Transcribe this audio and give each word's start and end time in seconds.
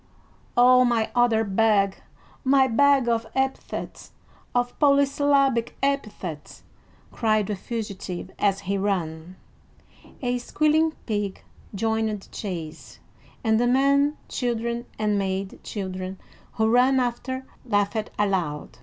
"Oh, 0.57 0.83
my 0.83 1.11
other 1.13 1.43
bag, 1.43 1.97
my 2.43 2.65
bag 2.67 3.07
of 3.07 3.27
epithets, 3.35 4.13
of 4.55 4.73
polysyllabic 4.79 5.75
epithets!" 5.83 6.63
cried 7.11 7.45
the 7.45 7.55
fugitive 7.55 8.31
as 8.39 8.61
he 8.61 8.79
ran. 8.79 9.35
A 10.23 10.39
squealing 10.39 10.93
pig 11.05 11.43
joined 11.75 12.09
the 12.19 12.29
chase, 12.31 12.97
and 13.43 13.59
the 13.59 13.67
men 13.67 14.17
children 14.27 14.87
and 14.97 15.19
maid 15.19 15.59
children 15.61 16.17
who 16.53 16.67
ran 16.67 16.99
after 16.99 17.45
laughed 17.63 18.09
aloud. 18.17 18.79